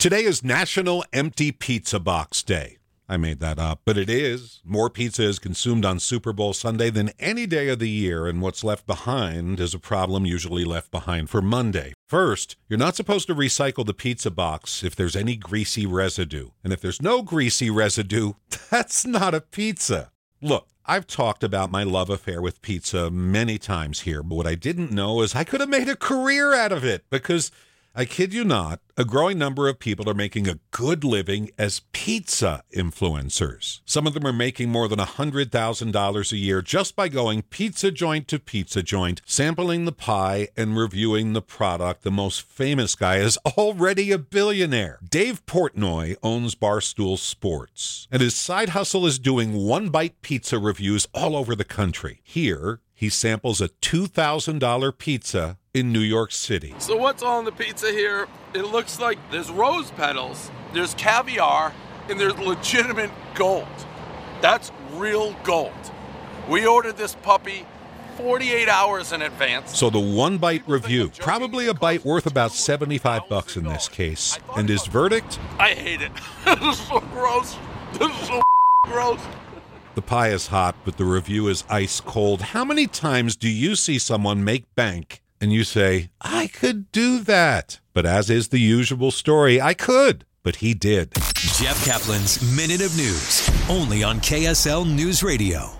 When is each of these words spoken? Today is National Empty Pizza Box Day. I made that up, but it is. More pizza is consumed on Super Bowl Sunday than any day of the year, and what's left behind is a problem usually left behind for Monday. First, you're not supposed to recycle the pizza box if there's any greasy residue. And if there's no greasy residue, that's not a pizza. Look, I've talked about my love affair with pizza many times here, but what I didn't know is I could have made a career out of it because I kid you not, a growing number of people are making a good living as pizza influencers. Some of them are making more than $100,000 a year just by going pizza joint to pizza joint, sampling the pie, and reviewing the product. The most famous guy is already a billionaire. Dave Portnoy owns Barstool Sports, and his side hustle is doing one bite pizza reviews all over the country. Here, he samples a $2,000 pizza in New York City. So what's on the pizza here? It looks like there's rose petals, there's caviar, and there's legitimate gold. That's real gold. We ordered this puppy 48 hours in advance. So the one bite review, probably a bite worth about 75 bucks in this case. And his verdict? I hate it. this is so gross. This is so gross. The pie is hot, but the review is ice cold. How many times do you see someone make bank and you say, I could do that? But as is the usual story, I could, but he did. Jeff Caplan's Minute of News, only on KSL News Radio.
Today 0.00 0.24
is 0.24 0.42
National 0.42 1.04
Empty 1.12 1.52
Pizza 1.52 2.00
Box 2.00 2.42
Day. 2.42 2.78
I 3.06 3.18
made 3.18 3.38
that 3.40 3.58
up, 3.58 3.82
but 3.84 3.98
it 3.98 4.08
is. 4.08 4.62
More 4.64 4.88
pizza 4.88 5.24
is 5.24 5.38
consumed 5.38 5.84
on 5.84 6.00
Super 6.00 6.32
Bowl 6.32 6.54
Sunday 6.54 6.88
than 6.88 7.10
any 7.18 7.44
day 7.44 7.68
of 7.68 7.80
the 7.80 7.88
year, 7.90 8.26
and 8.26 8.40
what's 8.40 8.64
left 8.64 8.86
behind 8.86 9.60
is 9.60 9.74
a 9.74 9.78
problem 9.78 10.24
usually 10.24 10.64
left 10.64 10.90
behind 10.90 11.28
for 11.28 11.42
Monday. 11.42 11.92
First, 12.08 12.56
you're 12.66 12.78
not 12.78 12.96
supposed 12.96 13.26
to 13.26 13.34
recycle 13.34 13.84
the 13.84 13.92
pizza 13.92 14.30
box 14.30 14.82
if 14.82 14.96
there's 14.96 15.14
any 15.14 15.36
greasy 15.36 15.84
residue. 15.84 16.48
And 16.64 16.72
if 16.72 16.80
there's 16.80 17.02
no 17.02 17.20
greasy 17.20 17.68
residue, 17.68 18.32
that's 18.70 19.04
not 19.04 19.34
a 19.34 19.42
pizza. 19.42 20.12
Look, 20.40 20.68
I've 20.86 21.06
talked 21.06 21.44
about 21.44 21.70
my 21.70 21.82
love 21.82 22.08
affair 22.08 22.40
with 22.40 22.62
pizza 22.62 23.10
many 23.10 23.58
times 23.58 24.00
here, 24.00 24.22
but 24.22 24.36
what 24.36 24.46
I 24.46 24.54
didn't 24.54 24.92
know 24.92 25.20
is 25.20 25.34
I 25.34 25.44
could 25.44 25.60
have 25.60 25.68
made 25.68 25.90
a 25.90 25.94
career 25.94 26.54
out 26.54 26.72
of 26.72 26.86
it 26.86 27.04
because 27.10 27.52
I 27.92 28.04
kid 28.04 28.32
you 28.32 28.44
not, 28.44 28.78
a 28.96 29.04
growing 29.04 29.36
number 29.36 29.66
of 29.68 29.80
people 29.80 30.08
are 30.08 30.14
making 30.14 30.46
a 30.46 30.60
good 30.70 31.02
living 31.02 31.50
as 31.58 31.82
pizza 31.90 32.62
influencers. 32.72 33.80
Some 33.84 34.06
of 34.06 34.14
them 34.14 34.24
are 34.24 34.32
making 34.32 34.70
more 34.70 34.86
than 34.86 35.00
$100,000 35.00 36.32
a 36.32 36.36
year 36.36 36.62
just 36.62 36.94
by 36.94 37.08
going 37.08 37.42
pizza 37.42 37.90
joint 37.90 38.28
to 38.28 38.38
pizza 38.38 38.84
joint, 38.84 39.22
sampling 39.26 39.86
the 39.86 39.92
pie, 39.92 40.48
and 40.56 40.76
reviewing 40.76 41.32
the 41.32 41.42
product. 41.42 42.02
The 42.02 42.12
most 42.12 42.42
famous 42.42 42.94
guy 42.94 43.16
is 43.16 43.36
already 43.38 44.12
a 44.12 44.18
billionaire. 44.18 45.00
Dave 45.08 45.44
Portnoy 45.46 46.14
owns 46.22 46.54
Barstool 46.54 47.18
Sports, 47.18 48.06
and 48.12 48.22
his 48.22 48.36
side 48.36 48.68
hustle 48.68 49.04
is 49.04 49.18
doing 49.18 49.66
one 49.66 49.88
bite 49.88 50.22
pizza 50.22 50.60
reviews 50.60 51.08
all 51.12 51.34
over 51.34 51.56
the 51.56 51.64
country. 51.64 52.20
Here, 52.22 52.80
he 52.94 53.08
samples 53.08 53.60
a 53.60 53.68
$2,000 53.68 54.98
pizza 54.98 55.56
in 55.72 55.92
New 55.92 56.00
York 56.00 56.32
City. 56.32 56.74
So 56.78 56.96
what's 56.96 57.22
on 57.22 57.44
the 57.44 57.52
pizza 57.52 57.90
here? 57.90 58.26
It 58.54 58.62
looks 58.62 58.98
like 58.98 59.18
there's 59.30 59.50
rose 59.50 59.90
petals, 59.92 60.50
there's 60.72 60.94
caviar, 60.94 61.72
and 62.08 62.18
there's 62.18 62.36
legitimate 62.38 63.10
gold. 63.34 63.68
That's 64.40 64.72
real 64.94 65.34
gold. 65.44 65.72
We 66.48 66.66
ordered 66.66 66.96
this 66.96 67.14
puppy 67.14 67.66
48 68.16 68.68
hours 68.68 69.12
in 69.12 69.22
advance. 69.22 69.78
So 69.78 69.88
the 69.90 70.00
one 70.00 70.38
bite 70.38 70.66
review, 70.66 71.12
probably 71.18 71.68
a 71.68 71.74
bite 71.74 72.04
worth 72.04 72.26
about 72.26 72.50
75 72.50 73.28
bucks 73.28 73.56
in 73.56 73.64
this 73.64 73.88
case. 73.88 74.38
And 74.56 74.68
his 74.68 74.86
verdict? 74.86 75.38
I 75.58 75.70
hate 75.70 76.02
it. 76.02 76.10
this 76.44 76.80
is 76.80 76.86
so 76.88 76.98
gross. 76.98 77.56
This 77.92 78.10
is 78.10 78.26
so 78.26 78.42
gross. 78.86 79.20
The 79.94 80.02
pie 80.02 80.30
is 80.30 80.48
hot, 80.48 80.74
but 80.84 80.96
the 80.96 81.04
review 81.04 81.48
is 81.48 81.64
ice 81.70 82.00
cold. 82.00 82.42
How 82.42 82.64
many 82.64 82.86
times 82.86 83.36
do 83.36 83.48
you 83.48 83.76
see 83.76 83.98
someone 83.98 84.42
make 84.44 84.64
bank 84.74 85.22
and 85.40 85.52
you 85.52 85.64
say, 85.64 86.10
I 86.20 86.48
could 86.48 86.92
do 86.92 87.20
that? 87.20 87.80
But 87.92 88.06
as 88.06 88.30
is 88.30 88.48
the 88.48 88.60
usual 88.60 89.10
story, 89.10 89.60
I 89.60 89.74
could, 89.74 90.24
but 90.42 90.56
he 90.56 90.74
did. 90.74 91.12
Jeff 91.34 91.84
Caplan's 91.84 92.42
Minute 92.56 92.82
of 92.82 92.96
News, 92.96 93.48
only 93.68 94.02
on 94.02 94.20
KSL 94.20 94.86
News 94.86 95.22
Radio. 95.22 95.79